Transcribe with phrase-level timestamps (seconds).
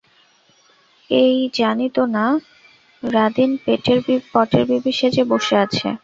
[1.09, 2.25] এই জানি-ত না,
[3.03, 3.51] রাদিন
[4.31, 5.87] পটের বিবি সেজে বসে আছে!